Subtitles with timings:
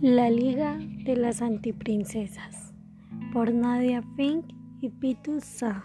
[0.00, 2.74] La Liga de las Antiprincesas
[3.32, 4.44] por Nadia Fink
[4.80, 5.84] y Pitu Sa.